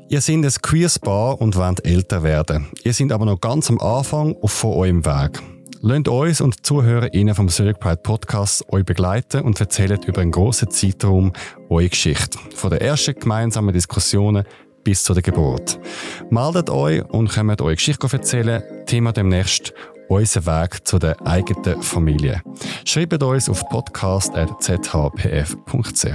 [0.08, 2.67] Ihr seid ein queeres Paar und wollt älter werden.
[2.86, 5.41] Ihr seid aber noch ganz am Anfang von eurem Weg.
[5.81, 10.31] Lasst uns und die ZuhörerInnen vom Zurich Pride Podcast euch begleiten und erzählen über einen
[10.31, 11.34] grossen Zeitraum
[11.69, 12.39] eure Geschichte.
[12.55, 14.45] Von den ersten gemeinsamen Diskussionen
[14.86, 15.78] bis zu der Geburt.
[16.30, 18.63] Meldet euch und könnt eure Geschichte erzählen.
[18.86, 19.74] Thema demnächst
[20.08, 22.41] unser Weg zu der eigenen Familie.
[22.86, 26.06] Schreibt uns auf podcast.zhpf.ch.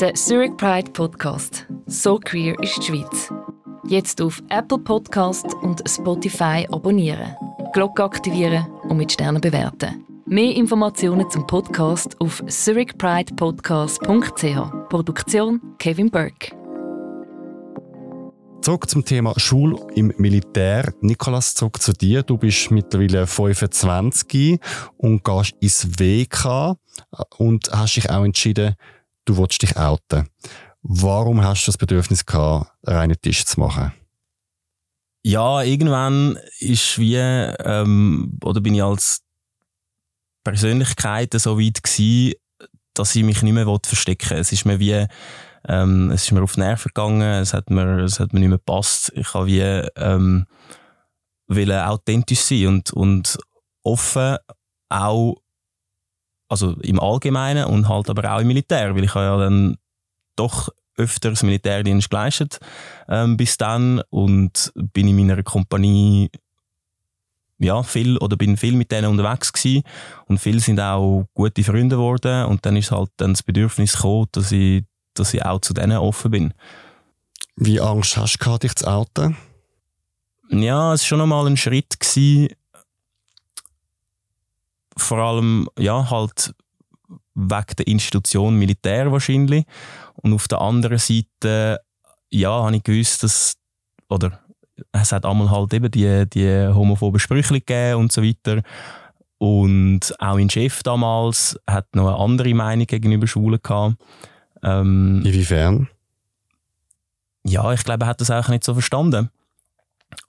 [0.00, 1.66] Der Zurich Pride Podcast.
[1.86, 3.32] So queer ist die Schweiz.
[3.88, 7.34] Jetzt auf Apple Podcast und Spotify abonnieren.
[7.72, 10.04] Glocke aktivieren und mit Sternen bewerten.
[10.26, 14.88] Mehr Informationen zum Podcast auf zurichpridepodcast.ch.
[14.90, 16.57] Produktion Kevin Burke.
[18.60, 20.92] Zurück zum Thema Schule im Militär.
[21.00, 22.22] Nikolas, zurück zu dir.
[22.22, 24.60] Du bist mittlerweile 25
[24.96, 26.76] und gehst ins WK
[27.38, 28.74] und hast dich auch entschieden,
[29.24, 30.28] du willst dich outen.
[30.82, 33.92] Warum hast du das Bedürfnis gehabt, einen reinen Tisch zu machen?
[35.22, 39.22] Ja, irgendwann ist wie, ähm, oder bin ich als
[40.44, 42.34] Persönlichkeit so weit gewesen,
[42.94, 44.40] dass ich mich nicht mehr verstecken wollte.
[44.40, 45.06] Es ist mir wie,
[45.68, 48.48] ähm, es ist mir auf die Nerven gegangen, es hat mir, es hat mir nicht
[48.48, 49.12] mehr gepasst.
[49.14, 49.60] Ich habe wie,
[49.96, 50.46] ähm,
[51.46, 53.38] wollen authentisch sein und, und
[53.82, 54.36] offen
[54.88, 55.36] auch,
[56.48, 59.76] also im Allgemeinen und halt aber auch im Militär, weil ich habe ja dann
[60.36, 62.58] doch öfters Militärdienst geleistet
[63.08, 66.30] ähm, bis dann und bin in meiner Kompanie
[67.58, 69.82] ja, viel oder bin viel mit denen unterwegs gewesen
[70.26, 74.28] und viele sind auch gute Freunde geworden und dann ist halt dann das Bedürfnis gekommen,
[74.32, 74.84] dass ich,
[75.18, 76.54] dass ich auch zu denen offen bin.
[77.56, 79.36] Wie Angst hast du dich zu outen?
[80.50, 82.48] Ja, es war schon einmal ein Schritt gewesen,
[84.96, 86.54] vor allem ja halt
[87.34, 89.64] wegen der Institution Militär wahrscheinlich
[90.14, 91.80] und auf der anderen Seite,
[92.30, 93.54] ja, habe ich gewusst, dass,
[94.08, 94.40] oder
[94.92, 98.62] es hat einmal halt eben die, die homophoben Sprüche gegeben und so weiter.
[99.38, 103.96] Und auch mein Chef damals hat noch eine andere Meinung gegenüber Schulen gehabt.
[104.62, 105.88] Ähm, Inwiefern?
[107.44, 109.30] Ja, ich glaube, er hat das auch nicht so verstanden.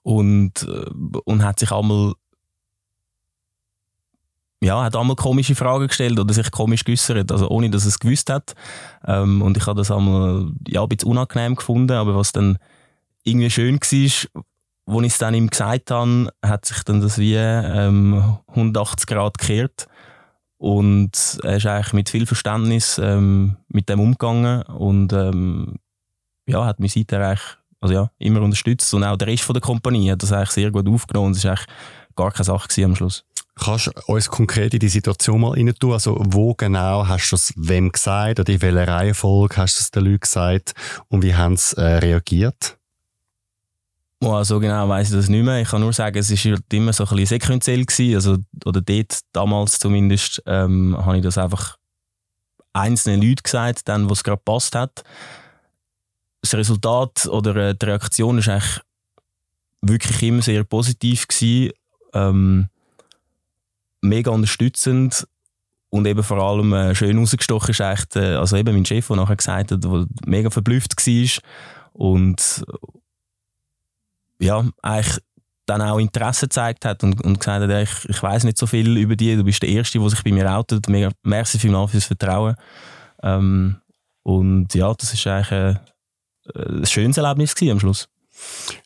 [0.02, 0.90] Und, äh,
[1.24, 2.14] und hat sich einmal
[4.62, 7.98] ja, hat einmal komische Fragen gestellt oder sich komisch geäußert, also ohne dass er es
[7.98, 8.54] gewusst hat.
[9.06, 12.58] Ähm, und ich habe das einmal ja, ein bisschen unangenehm gefunden, aber was dann
[13.24, 13.90] irgendwie schön war,
[14.96, 19.38] als ich es dann ihm gesagt habe, hat sich dann das wie ähm, 180 Grad
[19.38, 19.86] gekehrt.
[20.60, 25.76] Und er ist eigentlich mit viel Verständnis ähm, mit dem umgegangen und ähm,
[26.46, 28.92] ja, hat mich seither eigentlich also ja, immer unterstützt.
[28.92, 31.44] Und auch der Rest von der Kompanie hat das eigentlich sehr gut aufgenommen und es
[31.44, 31.66] war eigentlich
[32.14, 33.24] gar keine Sache am Schluss.
[33.58, 35.94] Kannst du uns konkret in die Situation mal rein tun?
[35.94, 39.90] Also, wo genau hast du es wem gesagt oder in welcher Reihenfolge hast du es
[39.90, 40.74] den Leuten gesagt
[41.08, 42.76] und wie haben sie äh, reagiert?
[44.22, 45.62] Oh, so genau weiß ich das nicht mehr.
[45.62, 48.14] Ich kann nur sagen, es war halt immer so ein bisschen sequenziell gewesen.
[48.14, 51.78] Also, oder dort, damals zumindest, ähm, habe ich das einfach
[52.74, 55.02] einzelnen Leuten gesagt, dann, es gerade passt hat.
[56.42, 58.80] Das Resultat oder äh, die Reaktion ist eigentlich
[59.80, 61.72] wirklich immer sehr positiv gewesen.
[62.12, 62.68] Ähm,
[64.02, 65.26] mega unterstützend
[65.90, 69.16] und eben vor allem äh, schön rausgestochen ist echt, äh, also eben mein Chef, der
[69.16, 71.42] nachher gesagt hat, der mega verblüfft war
[71.92, 72.64] und
[74.40, 75.18] ja, eigentlich
[75.66, 78.96] dann auch Interesse gezeigt hat und, und gesagt hat, ich, ich weiß nicht so viel
[78.96, 82.06] über dich, du bist der Erste, der sich bei mir outet, mega, merci vielmals fürs
[82.06, 82.56] Vertrauen.
[83.22, 83.76] Ähm,
[84.22, 85.78] und ja, das war eigentlich ein,
[86.54, 88.08] äh, ein schönes Erlebnis am Schluss.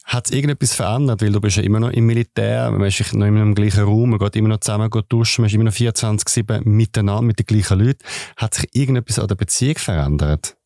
[0.05, 1.23] Hat es irgendetwas verändert?
[1.23, 4.11] Weil du bist ja immer noch im Militär, man ist noch immer im gleichen Raum,
[4.11, 7.79] man geht immer noch zusammen duschen, man ist immer noch 24-7 miteinander mit den gleichen
[7.79, 8.05] Leuten.
[8.37, 10.57] Hat sich irgendetwas an der Beziehung verändert?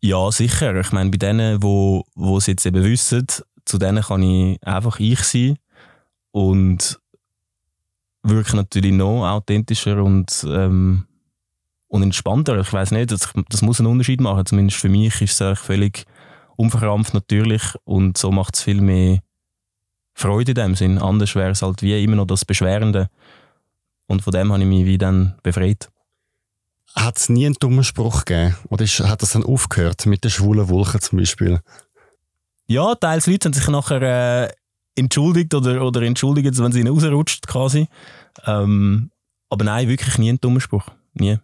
[0.00, 0.74] Ja, sicher.
[0.76, 3.26] Ich meine, bei denen, wo, wo es jetzt eben wissen,
[3.68, 5.58] zu denen kann ich einfach ich sein
[6.30, 6.98] und
[8.22, 11.06] wirke natürlich noch authentischer und, ähm,
[11.88, 12.58] und entspannter.
[12.58, 14.46] Ich weiß nicht, das, das muss einen Unterschied machen.
[14.46, 16.04] Zumindest für mich ist es völlig
[16.56, 19.20] unverkrampft natürlich und so macht es viel mehr
[20.14, 20.98] Freude in dem Sinn.
[20.98, 23.08] Anders wäre es halt wie immer noch das Beschwerende.
[24.06, 25.90] Und von dem habe ich mich wie dann befreit.
[26.96, 28.56] Hat es nie einen dummen Spruch gegeben?
[28.70, 31.60] Oder ist, hat das dann aufgehört mit den schwulen Wolken zum Beispiel?
[32.68, 34.52] Ja, teils Leute haben sich nachher äh,
[34.94, 37.88] entschuldigt oder, oder entschuldigt, wenn sie rausrutscht quasi.
[38.46, 39.10] Ähm,
[39.48, 40.84] aber nein, wirklich nie einen dummen Spruch.
[41.14, 41.38] Nie.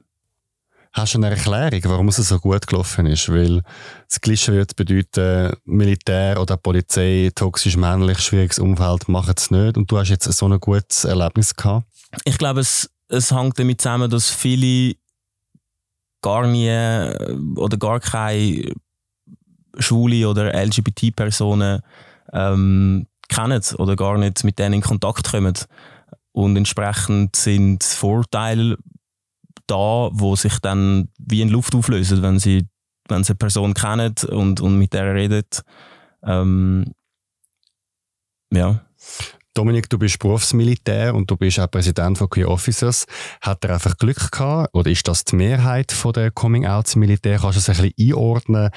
[0.93, 3.29] Hast du eine Erklärung, warum es so gut gelaufen ist?
[3.31, 3.63] Weil
[4.07, 9.77] das Klischee wird bedeuten, Militär oder Polizei, toxisch männlich, schwieriges Umfeld machen es nicht.
[9.79, 11.87] Und du hast jetzt so ein gutes Erlebnis gehabt.
[12.25, 14.95] Ich glaube, es, es hängt damit zusammen, dass viele
[16.21, 18.75] gar nie äh, oder gar keine
[19.79, 21.81] schwule oder LGBT-Personen
[22.33, 25.55] ähm, kennen oder gar nicht mit denen in Kontakt kommen.
[26.33, 28.77] und entsprechend sind Vorteile
[29.67, 32.69] da, wo sich dann wie in Luft auflösen, wenn sie,
[33.09, 35.63] wenn sie eine Person kennen und, und mit der redet.
[36.23, 36.93] Ähm,
[38.53, 38.85] ja.
[39.55, 43.07] Dominik, du bist Berufsmilitär und du bist auch Präsident von Queer Officers.
[43.41, 47.39] Hat er einfach Glück gehabt oder ist das die Mehrheit von der Coming-Outs-Militär?
[47.39, 48.71] Kannst du es ein bisschen einordnen,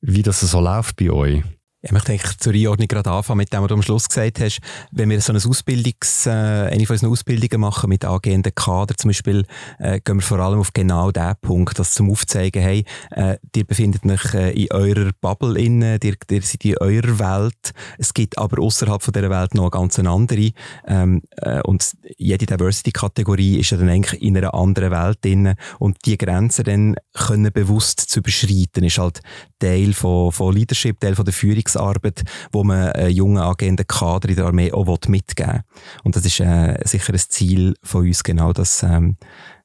[0.00, 1.44] wie das so läuft bei euch?
[1.86, 4.60] Ich möchte eigentlich zur Einordnung gerade anfangen mit dem, was du am Schluss gesagt hast.
[4.90, 9.10] Wenn wir so eine Ausbildungs, äh, eine von unseren Ausbildungen machen mit angehenden Kader zum
[9.10, 9.44] Beispiel,
[9.78, 13.64] äh, gehen wir vor allem auf genau diesen Punkt, das zum Aufzeigen, hey, äh, ihr
[13.66, 17.72] befindet euch äh, in eurer Bubble innen, ihr, ihr seid in eurer Welt.
[17.98, 20.52] Es gibt aber außerhalb von dieser Welt noch eine ganz andere.
[20.86, 25.54] Ähm, äh, und jede Diversity-Kategorie ist ja dann eigentlich in einer anderen Welt drin.
[25.78, 29.20] Und die Grenzen dann können bewusst zu überschreiten, ist halt
[29.58, 31.34] Teil von, von Leadership, Teil von der
[31.74, 35.62] Führungsarbeit, wo man äh, jungen angehenden Kader in der Armee auch mitgeben will.
[36.02, 39.16] Und das ist äh, sicher ein Ziel von uns, genau das, ähm,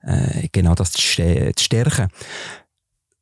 [0.02, 2.08] äh, genau das zu, stärken.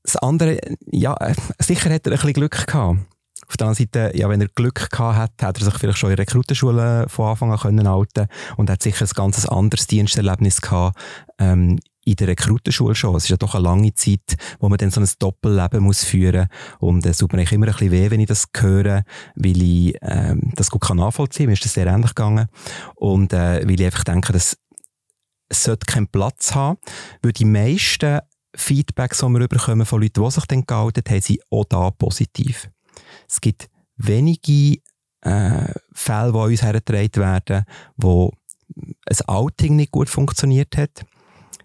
[0.03, 0.59] Das andere,
[0.91, 2.99] ja, äh, sicher hat er ein bisschen Glück gehabt.
[3.47, 6.09] Auf der anderen Seite, ja, wenn er Glück gehabt hat, hat er sich vielleicht schon
[6.09, 10.97] in Rekrutenschule von Anfang an können halten und hat sicher ein ganz anderes Diensterlebnis gehabt,
[11.39, 13.15] ähm, in der Rekrutenschule schon.
[13.15, 16.47] Es ist ja doch eine lange Zeit, wo man dann so ein Doppelleben muss führen
[16.79, 19.03] und es tut mir eigentlich immer ein bisschen weh, wenn ich das höre,
[19.35, 21.49] weil ich ähm, das gut kann nachvollziehen kann.
[21.49, 22.47] Mir ist das sehr ähnlich gegangen
[22.95, 24.57] und äh, weil ich einfach denke, dass
[25.49, 26.77] es sollte keinen Platz haben,
[27.21, 28.19] weil die meisten
[28.55, 32.69] Feedbacks, die wir bekommen von Leuten, die sich dann gehalten haben, sind auch da positiv.
[33.29, 34.79] Es gibt wenige
[35.21, 37.65] äh, Fälle, die uns hergetragen werden,
[37.97, 38.31] wo
[39.05, 41.05] ein Outing nicht gut funktioniert hat.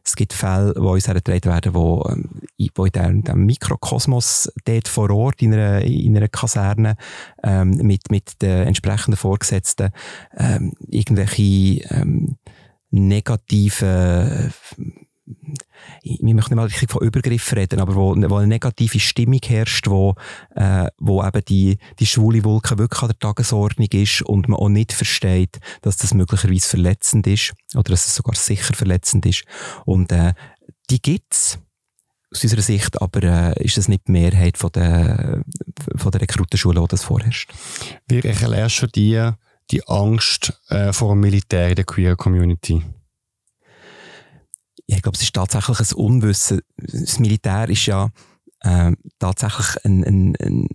[0.05, 2.43] Es gibt Fälle, die uns hergetragen werden, wo, ähm,
[2.75, 6.97] wo in diesem, diesem Mikrokosmos dort vor Ort in einer, in einer Kaserne
[7.43, 9.91] ähm, mit, mit den entsprechenden Vorgesetzten
[10.37, 12.37] ähm, irgendwelche ähm,
[12.91, 15.72] negative ich
[16.05, 20.15] möchte nicht mal richtig von Übergriff reden, aber wo, wo eine negative Stimmung herrscht, wo,
[20.55, 24.69] äh, wo eben die, die schwule Wolke wirklich an der Tagesordnung ist und man auch
[24.69, 29.45] nicht versteht, dass das möglicherweise verletzend ist oder dass es sogar sicher verletzend ist.
[29.85, 30.35] Und äh,
[30.91, 31.59] die gibt's
[32.33, 35.43] aus unserer Sicht, aber äh, ist das nicht die Mehrheit von der,
[35.97, 37.53] von der Rekrutenschule, wo das vorherrscht.
[38.09, 39.39] Wie erklärst du dir
[39.71, 42.83] die Angst äh, vor dem Militär in der Queer Community?
[44.87, 46.61] Ich glaube, es ist tatsächlich ein Unwissen.
[46.77, 48.11] Das Militär ist ja
[48.61, 50.69] äh, tatsächlich ein, ein, ein,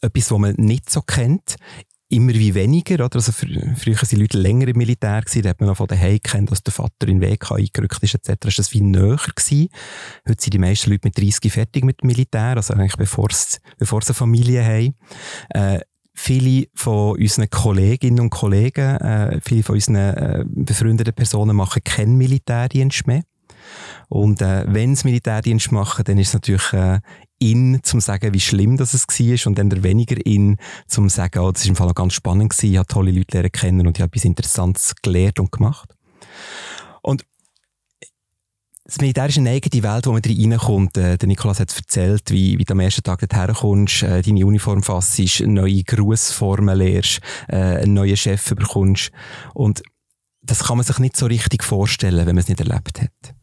[0.00, 1.56] etwas, was man nicht so kennt.
[2.10, 3.16] Immer wie weniger, oder?
[3.16, 6.50] Also früher waren Leute länger im Militär gewesen, da hat man noch von daheim kennt,
[6.50, 8.46] dass der Vater in den Weg eingerückt ist, etc.
[8.46, 9.68] Ist das viel näher gewesen.
[10.26, 13.58] Heute sind die meisten Leute mit 30 fertig mit dem Militär, also eigentlich bevor sie,
[13.76, 14.94] bevor sie eine Familie haben.
[15.50, 15.80] Äh,
[16.18, 22.16] viele von unseren Kolleginnen und Kollegen, äh, viele von unseren äh, befreundeten Personen machen keinen
[22.16, 23.22] Militärdienst mehr.
[24.08, 27.00] Und äh, wenn sie Militärdienst machen, dann ist es natürlich äh,
[27.38, 30.56] in, zum sagen, wie schlimm das war und dann der weniger in,
[30.88, 33.36] zum sagen, oh, das ist im Fall auch ganz spannend gewesen, ich habe tolle Leute
[33.36, 35.94] lernen kennen und ich habe etwas Interessantes gelernt und gemacht.
[37.00, 37.24] Und
[38.88, 40.96] das Militär ist eine eigene Welt, wo man reinkommt.
[40.96, 44.46] Äh, der Nikolaus hat erzählt, wie, wie du am ersten Tag dorthin kommst, äh, deine
[44.46, 49.10] Uniform fassst, neue Grußformen lernst, äh, einen neuen Chef bekommst.
[49.52, 49.82] Und
[50.40, 53.34] das kann man sich nicht so richtig vorstellen, wenn man es nicht erlebt hat.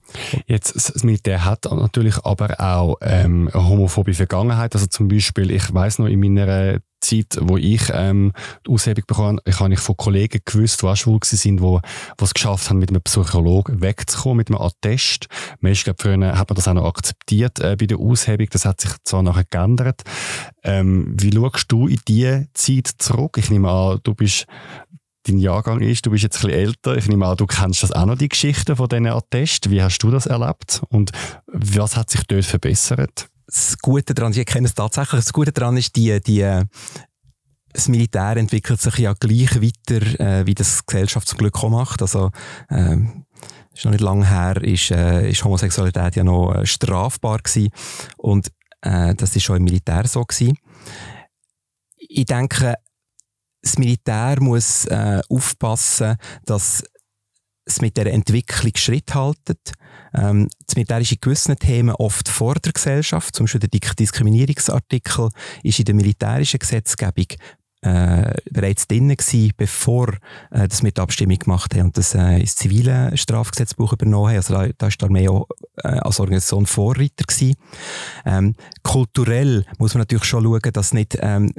[0.48, 4.74] Jetzt, das Militär hat natürlich aber auch ähm, eine homophobe Vergangenheit.
[4.74, 8.32] Also zum Beispiel, ich weiß noch in meiner Zeit, wo ich ähm,
[8.66, 11.80] die Aushebung bekommen ich habe ich von Kollegen gewusst, die auch schwul sind, die
[12.22, 15.28] es geschafft haben, mit einem Psychologen wegzukommen, mit einem Attest.
[15.62, 18.48] Glaub, früher hat man das auch noch akzeptiert äh, bei der Aushebung.
[18.50, 20.02] Das hat sich zwar nachher geändert.
[20.64, 23.38] Ähm, wie schaust du in diese Zeit zurück?
[23.38, 24.48] Ich nehme an, du bist
[25.28, 26.06] dein Jahrgang ist.
[26.06, 26.98] Du bist jetzt ein bisschen älter.
[26.98, 29.72] Ich nehme an, du kennst das auch noch, die Geschichten von diesen Attesten.
[29.72, 30.82] Wie hast du das erlebt?
[30.90, 31.12] Und
[31.48, 33.28] was hat sich dort verbessert?
[33.48, 36.64] Das Gute daran, ich kenne es tatsächlich, das Gute daran ist, die, die,
[37.72, 42.02] das Militär entwickelt sich ja gleich weiter, äh, wie das Gesellschaft zum Glück auch macht.
[42.02, 42.32] Also,
[42.70, 43.26] ähm,
[43.74, 47.70] ist noch nicht lange her, ist, äh, ist Homosexualität ja noch äh, strafbar gewesen.
[48.18, 48.50] Und
[48.82, 50.58] äh, das ist schon im Militär so gewesen.
[51.98, 52.76] Ich denke,
[53.62, 56.84] das Militär muss äh, aufpassen, dass
[57.66, 59.74] es mit der Entwicklung Schritt haltet.
[60.14, 63.36] Ähm, das Militär ist in gewissen Themen oft vor der Gesellschaft.
[63.36, 65.30] Zum Beispiel der Diskriminierungsartikel
[65.64, 67.28] ist in der militärischen Gesetzgebung
[67.82, 70.10] äh, bereits drin gewesen, bevor
[70.52, 74.38] äh, das mit der Abstimmung gemacht haben und das äh, ins zivile Strafgesetzbuch übernommen haben.
[74.38, 75.48] Also da, da ist die Armee auch
[75.84, 77.56] äh, als Organisation Vorreiter gewesen.
[78.26, 81.52] Ähm, kulturell muss man natürlich schon schauen, dass nicht ähm,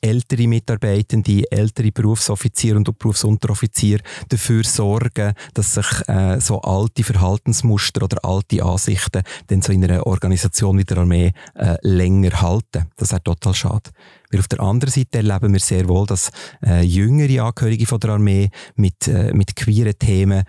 [0.00, 8.24] ältere Mitarbeitende, ältere Berufsoffiziere und Berufsunteroffiziere dafür sorgen, dass sich äh, so alte Verhaltensmuster oder
[8.24, 12.86] alte Ansichten dann so in einer Organisation wie der Armee äh, länger halten.
[12.96, 13.90] Das wäre total schade.
[14.30, 16.30] Weil auf der anderen Seite erleben wir sehr wohl, dass
[16.64, 20.44] äh, jüngere Angehörige von der Armee mit, äh, mit queeren Themen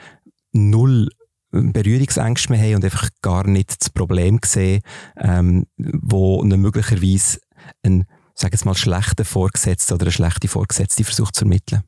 [0.54, 1.10] null
[1.54, 4.82] Berührungsängste mehr haben und einfach gar nicht das Problem sehen,
[5.18, 7.40] ähm, wo eine möglicherweise
[7.84, 11.84] ein sage jetzt mal, schlechter Vorgesetzter oder eine schlechte Vorgesetzte versucht zu ermitteln.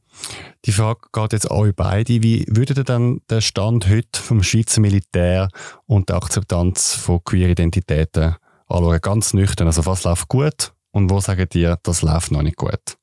[0.65, 2.21] Die Frage geht jetzt an euch beide.
[2.21, 5.49] Wie würdet ihr dann den Stand heute vom Schweizer Militär
[5.85, 8.35] und der Akzeptanz von queer Identitäten
[8.67, 9.01] anschauen?
[9.01, 9.67] Ganz nüchtern.
[9.67, 12.97] Also was läuft gut und wo sagt ihr, das läuft noch nicht gut?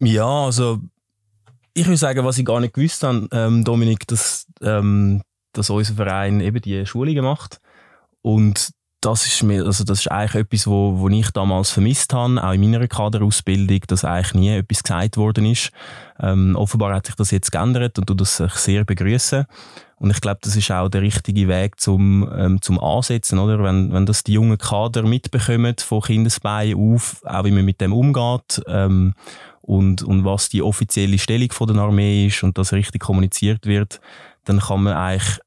[0.00, 0.80] Ja, also
[1.78, 5.94] ich würde sagen, was ich gar nicht gewusst habe, ähm, Dominik, dass, ähm, dass unser
[5.94, 7.60] Verein eben die Schulungen macht.
[8.22, 12.42] Und das ist mir, also das ist eigentlich etwas, wo, wo ich damals vermisst habe,
[12.42, 15.70] auch in meiner Kaderausbildung, dass eigentlich nie etwas gesagt worden ist.
[16.18, 19.46] Ähm, offenbar hat sich das jetzt geändert und du das sehr begrüßen.
[20.00, 23.62] Und ich glaube, das ist auch der richtige Weg zum, ähm, zum Ansetzen, oder?
[23.62, 27.92] Wenn, wenn das die jungen Kader mitbekommen von Kindesbeinen auf, auch wie man mit dem
[27.92, 29.14] umgeht, ähm,
[29.68, 34.00] und, und was die offizielle Stellung von der Armee ist und das richtig kommuniziert wird,
[34.44, 35.40] dann kann man eigentlich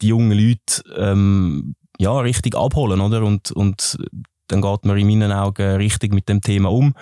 [0.00, 3.22] die jungen Leute ähm, ja, richtig abholen, oder?
[3.22, 3.98] Und, und
[4.46, 6.94] dann geht man in meinen Augen richtig mit dem Thema um.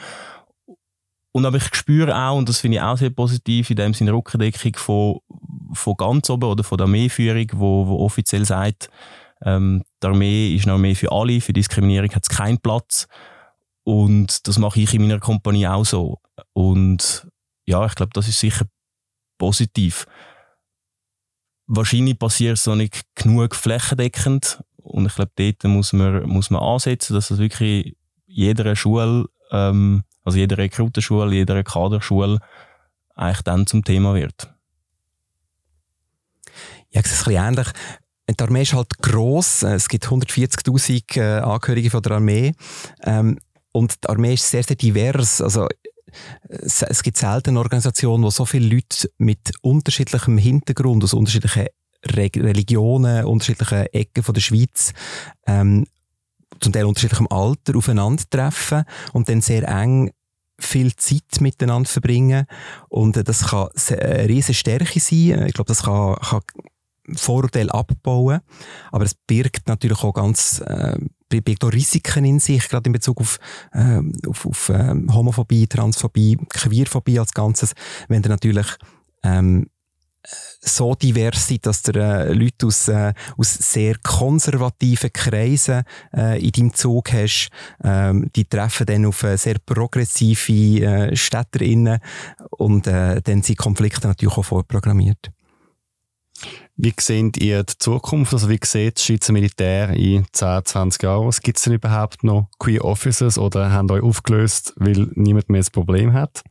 [1.31, 4.13] Und aber ich spüre auch, und das finde ich auch sehr positiv, in dem Sinne
[4.13, 5.21] Rückendeckung von,
[5.75, 8.91] von ganz oben oder von der Armeeführung, wo, wo offiziell sagt,
[9.45, 13.07] ähm, die Armee ist eine Armee für alle, für Diskriminierung hat es keinen Platz.
[13.87, 16.19] Und das mache ich in meiner Kompanie auch so.
[16.55, 17.29] Und
[17.67, 18.67] ja, ich glaube, das ist sicher
[19.39, 20.07] positiv.
[21.69, 24.61] Wahrscheinlich passiert es noch nicht genug flächendeckend.
[24.79, 27.97] Und ich glaube, dort muss man, muss man ansetzen, dass das wirklich
[28.27, 32.41] jeder Schule, ähm, also jeder Rekrutenschule, jeder Kaderschule
[33.15, 34.53] eigentlich dann zum Thema wird.
[36.91, 37.69] Ja, es ist ein bisschen ähnlich.
[38.29, 39.63] Die Armee ist halt gross.
[39.63, 42.53] Es gibt 140.000 äh, Angehörige von der Armee.
[43.05, 43.39] Ähm,
[43.77, 45.41] und die Armee ist sehr, sehr divers.
[45.41, 45.69] Also,
[46.49, 51.67] es gibt selten Organisationen, wo so viele Leute mit unterschiedlichem Hintergrund, aus unterschiedlichen
[52.07, 54.93] Re Religionen, unterschiedlichen Ecken von der Schweiz,
[55.47, 55.87] ähm,
[56.61, 60.11] zum Teil unterschiedlichem Alter aufeinandertreffen und dann sehr eng
[60.59, 62.47] viel Zeit miteinander verbringen.
[62.89, 65.47] Und äh, das kann eine riesige Stärke sein.
[65.47, 66.41] Ich glaube, das kann, kann
[67.15, 68.41] Vorurteile abbauen.
[68.91, 70.97] Aber es birgt natürlich auch ganz äh,
[71.29, 73.39] birgt auch Risiken in sich, gerade in Bezug auf,
[73.73, 77.73] äh, auf, auf äh, Homophobie, Transphobie, Queerphobie als Ganzes.
[78.09, 78.67] Wenn du natürlich
[79.23, 79.67] ähm,
[80.61, 86.51] so divers sind, dass du äh, Leute aus, äh, aus sehr konservativen Kreisen äh, in
[86.51, 87.49] deinem Zug hast.
[87.83, 91.99] Ähm, die treffen dann auf äh, sehr progressive äh, Städterinnen
[92.51, 95.31] und äh, dann sind Konflikte natürlich auch vorprogrammiert.
[96.79, 98.35] Wie seht ihr die Zukunft?
[98.35, 101.41] Also wie sieht das Schweizer Militär in 10, 20 Jahren aus?
[101.41, 105.71] Gibt es denn überhaupt noch Queer Officers oder haben euch aufgelöst, weil niemand mehr das
[105.71, 106.43] Problem hat?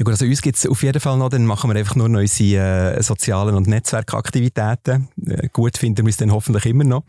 [0.00, 2.08] Ja gut, also uns gibt es auf jeden Fall noch, dann machen wir einfach nur
[2.08, 5.08] noch unsere äh, sozialen und Netzwerkaktivitäten.
[5.26, 7.04] Äh, gut finden wir es dann hoffentlich immer noch.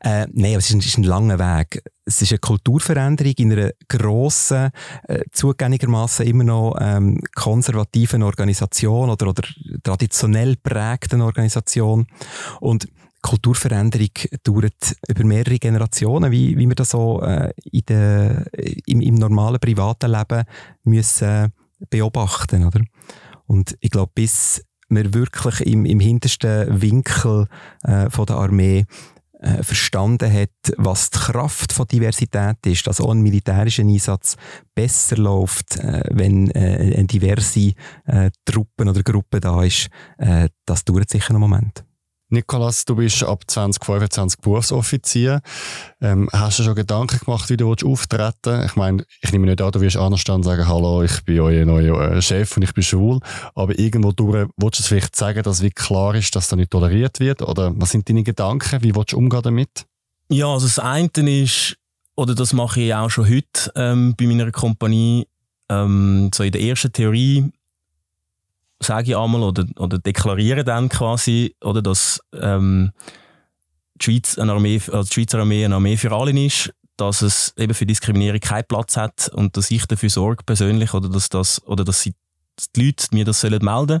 [0.00, 1.82] Äh, Nein, aber es ist ein, ist ein langer Weg.
[2.04, 4.68] Es ist eine Kulturveränderung in einer grossen,
[5.04, 9.44] äh, zugänglichermaßen immer noch ähm, konservativen Organisation oder, oder
[9.82, 12.06] traditionell prägten Organisation.
[12.60, 12.88] Und
[13.22, 14.10] Kulturveränderung
[14.42, 18.44] dauert über mehrere Generationen, wie, wie wir das so äh, in de,
[18.84, 20.44] im, im normalen privaten Leben
[20.84, 21.54] müssen
[21.90, 22.80] beobachten, oder?
[23.46, 27.46] Und ich glaube, bis man wirklich im, im hintersten Winkel
[27.82, 28.86] äh, von der Armee
[29.40, 34.36] äh, verstanden hat, was die Kraft von Diversität ist, dass auch ein militärischer Einsatz
[34.74, 37.72] besser läuft, äh, wenn äh, eine diverse
[38.06, 39.88] äh, Truppen oder Gruppe da ist,
[40.18, 41.84] äh, das dauert sicher einen Moment.
[42.30, 45.40] Nikolas, du bist ab 2025 Berufsoffizier.
[46.00, 48.66] Ähm, hast du schon Gedanken gemacht, wie du auftreten willst?
[48.66, 51.64] Ich meine, ich nehme nicht an, du wirst anstehen und sagen, hallo, ich bin euer
[51.64, 53.20] neuer äh, Chef und ich bin schwul.
[53.54, 56.70] Aber irgendwo durch, willst du es vielleicht sagen, dass wie klar ist, dass das nicht
[56.70, 57.40] toleriert wird?
[57.40, 58.82] Oder was sind deine Gedanken?
[58.82, 59.86] Wie willst du umgehen damit?
[60.28, 61.08] Ja, also das eine
[61.42, 61.76] ist,
[62.14, 65.26] oder das mache ich auch schon heute ähm, bei meiner Kompanie,
[65.70, 67.50] ähm, so in der ersten Theorie
[68.80, 72.92] sage ich einmal, oder, oder deklariere dann quasi, oder, dass ähm,
[73.96, 77.54] die, Schweiz eine Armee, also die Schweizer Armee eine Armee für alle ist, dass es
[77.56, 81.64] eben für Diskriminierung keinen Platz hat und dass ich dafür sorge persönlich, oder dass, das,
[81.66, 82.14] oder dass sie,
[82.74, 84.00] die Leute mir das sollen melden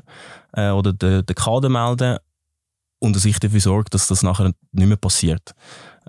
[0.52, 2.18] äh, oder den, den Kader melden
[2.98, 5.54] und dass ich dafür sorge, dass das nachher nicht mehr passiert.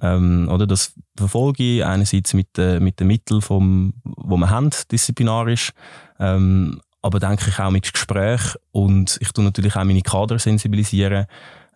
[0.01, 4.71] Ähm, oder das verfolge ich einerseits mit, äh, mit den Mitteln, vom, wo wir haben,
[4.91, 5.71] disziplinarisch,
[6.19, 8.41] ähm, aber denke ich auch mit Gespräch
[8.71, 11.25] und ich tue natürlich auch meine Kader sensibilisieren,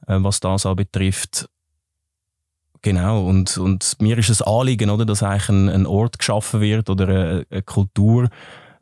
[0.07, 1.49] äh, was das betrifft.
[2.82, 6.89] Genau, und, und mir ist es Anliegen, oder, dass eigentlich ein, ein Ort geschaffen wird
[6.89, 8.30] oder eine, eine Kultur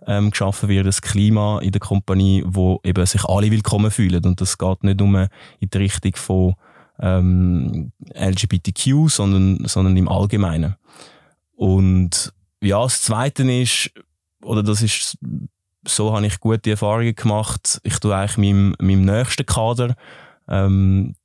[0.07, 4.25] ähm, geschaffen wird, ein Klima in der Kompanie, wo eben sich alle willkommen fühlen.
[4.25, 5.27] Und das geht nicht nur
[5.59, 6.55] in die Richtung von
[6.99, 10.75] ähm, LGBTQ, sondern, sondern im Allgemeinen.
[11.55, 13.91] Und ja, das Zweite ist,
[14.43, 15.17] oder das ist,
[15.85, 17.79] so habe ich gute Erfahrungen gemacht.
[17.83, 19.95] Ich tue eigentlich meinem, meinem nächsten Kader
[20.47, 21.15] ähm,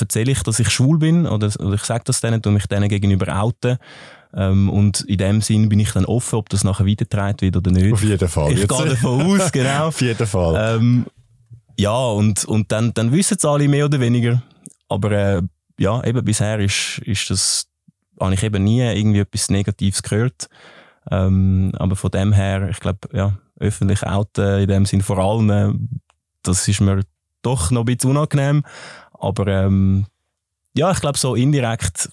[0.00, 2.88] erzähle ich, dass ich schwul bin oder, oder ich sage das denen, und mich denen
[2.88, 3.78] gegenüber outen.
[4.34, 7.70] Ähm, und in dem Sinn bin ich dann offen, ob das nachher weitergetragen wird oder
[7.70, 7.92] nicht.
[7.92, 8.52] Auf jeden Fall.
[8.52, 9.88] Ich gehe davon aus, genau.
[9.88, 10.76] Auf jeden Fall.
[10.76, 11.06] Ähm,
[11.78, 14.42] ja, und, und dann, dann wissen es alle mehr oder weniger.
[14.88, 15.42] Aber äh,
[15.78, 17.66] ja, eben bisher ist, ist das,
[18.20, 20.48] habe ich eben nie irgendwie etwas Negatives gehört.
[21.10, 26.00] Ähm, aber von dem her, ich glaube, ja, öffentlich outen in dem Sinn vor allem,
[26.42, 27.02] das ist mir
[27.42, 28.64] doch noch ein bisschen unangenehm.
[29.12, 30.06] Aber ähm,
[30.74, 32.10] ja, ich glaube, so indirekt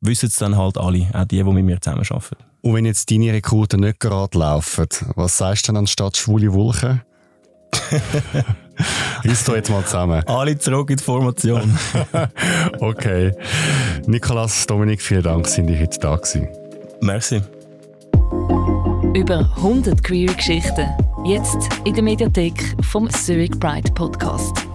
[0.00, 2.36] wissen es dann halt alle, auch die, die mit mir zusammenarbeiten.
[2.62, 4.86] Und wenn jetzt deine Rekruten nicht gerade laufen,
[5.16, 7.02] was sagst du dann anstatt schwule Wulchen?
[9.24, 10.22] Riss doch jetzt mal zusammen.
[10.26, 11.78] Alle zurück in die Formation.
[12.80, 13.32] okay.
[14.06, 16.48] Nikolas, Dominik, vielen Dank, sind ihr heute da gewesen.
[17.00, 17.42] Merci.
[19.14, 20.88] Über 100 Queer Geschichten.
[21.24, 24.66] Jetzt in der Mediathek vom Zurich Pride Podcast.